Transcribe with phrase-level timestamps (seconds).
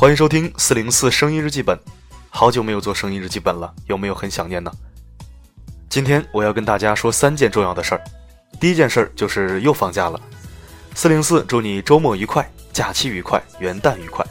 [0.00, 1.78] 欢迎收听四零四声音日记本。
[2.30, 4.72] 好久没有做声音日记本了，有没有很想念呢？
[5.90, 8.02] 今天我要跟大家说三件重要的事儿。
[8.58, 10.18] 第一件事儿就是又放假了。
[10.94, 14.24] 四零四祝你周末愉快，假期愉快，元旦愉快。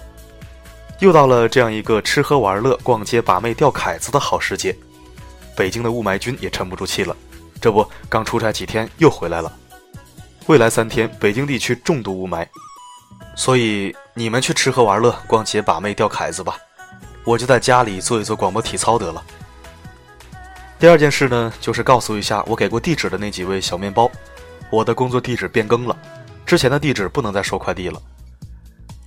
[0.98, 4.76] 又到了这样一个吃喝玩乐、逛街把妹钓凯子的好时节。
[5.56, 7.16] 北京的雾霾君也沉不住气了，
[7.62, 9.56] 这不刚出差几天又回来了。
[10.48, 12.44] 未来三天北京地区重度雾霾，
[13.36, 16.58] 所以你们去吃喝玩乐、逛街把妹钓凯子吧，
[17.24, 19.24] 我就在家里做一做广播体操得了。
[20.78, 24.12] 第二件事呢，就是告诉一下我给过地址的那几位小面包，
[24.70, 25.98] 我的工作地址变更了，
[26.46, 28.02] 之前的地址不能再收快递了，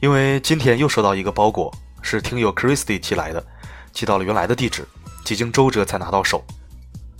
[0.00, 1.70] 因为今天又收到一个包裹，
[2.00, 3.44] 是听友 Christy 寄来的，
[3.92, 4.88] 寄到了原来的地址。
[5.26, 6.42] 几经周折才拿到手，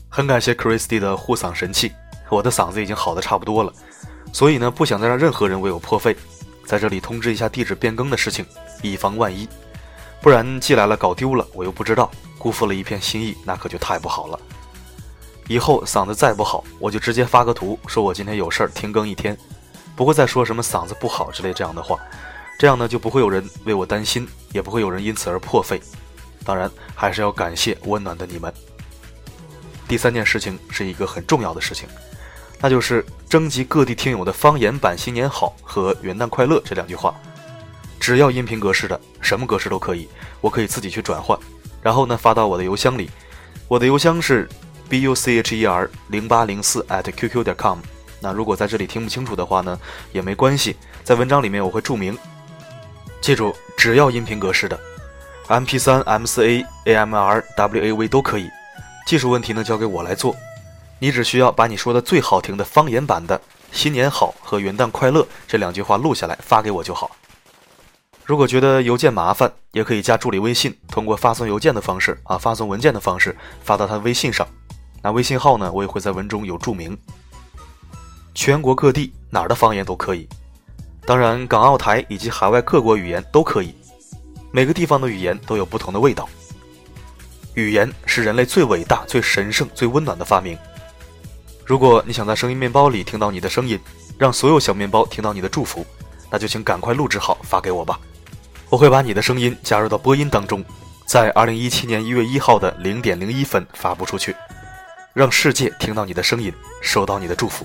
[0.08, 1.92] 很感谢 Christy 的护嗓神器，
[2.30, 3.70] 我的嗓子已经好的差不多了，
[4.32, 6.16] 所以呢，不想再让任何人为我破费，
[6.66, 8.46] 在这里通知一下地址变更的事情，
[8.82, 9.48] 以防万一，
[10.20, 14.38] 不然寄来了搞丢了，我又不知道，辜负了一片心意，那可就太不好了。
[15.48, 19.36] 以后嗓子再不好，我就直接发个图，说我今天有事儿停更一天，
[19.96, 21.98] 不会再说什么嗓子不好之类这样的话，
[22.58, 25.80] 这样呢就不会有人为我担心，也不会有人因此而破费。
[26.44, 28.52] 当然，还是要感谢温暖的你们。
[29.88, 31.88] 第三件事情是一个很重要的事情，
[32.62, 37.12] 那就是征集各地听友的方言版“新年好”和“元旦快乐”这两句话。
[37.98, 40.08] 只要音频格式的，什么格式都可以，
[40.40, 41.36] 我可以自己去转换，
[41.82, 43.10] 然后呢发到我的邮箱里。
[43.66, 44.48] 我的邮箱是
[44.88, 47.78] b u c h e r 零八零四 at qq 点 com。
[48.20, 49.76] 那如果在这里听不清楚的话呢，
[50.12, 52.16] 也没关系，在文章里面我会注明。
[53.20, 54.78] 记住，只要音频格式的。
[55.48, 58.48] M P 三、M 四 A、A M R、W A V 都可以，
[59.04, 60.36] 技术问题呢交给我来做。
[61.02, 63.42] 你只需要把你说的最好听的方言版的
[63.74, 67.10] “新年好”和“元旦快乐”这两句话录下来发给我就好。
[68.24, 74.46] 如果觉得邮件麻烦，也可以加助理微信，通过发送邮件的方式啊，发送文件的方式发到他微信上。
[75.02, 76.96] 那微信号呢，我也会在文中有注明。
[78.32, 80.28] 全国各地哪儿的方言都可以，
[81.04, 83.74] 当然港澳台以及海外各国语言都可以。
[84.52, 86.28] 每个地方的语言都有不同的味道。
[87.54, 90.56] 语言是人类最伟大、最神圣、最温暖的发明。
[91.72, 93.80] 如果你想在声音面包里听到你的声音，
[94.18, 95.86] 让所有小面包听到你的祝福，
[96.30, 97.98] 那就请赶快录制好发给我吧。
[98.68, 100.62] 我会把你的声音加入到播音当中，
[101.06, 104.36] 在二零一七年一月一号的零点零一分发布出去，
[105.14, 106.52] 让世界听到你的声音，
[106.82, 107.64] 收到你的祝福。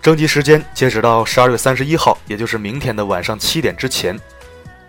[0.00, 4.18] 征集时间截止到十二月三十一号，也就是明天的晚上七点之前。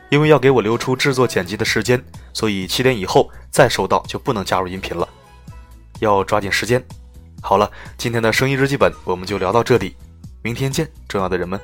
[0.07, 2.01] 因为要给我留出制作剪辑的时间，
[2.31, 5.05] 所以七点以后再收到就不能加入音频了，
[5.99, 6.81] 要抓紧时间。
[7.41, 9.95] 好了，今天的声音日记本我们就聊到这里，
[10.43, 11.59] 明天见，重要的人们。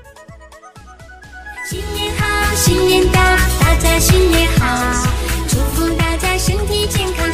[1.69, 3.21] 新年好，新年到，
[3.59, 5.07] 大家新年好，
[5.47, 7.26] 祝福大家身体健康，